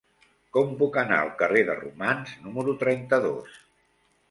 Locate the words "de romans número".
1.69-2.77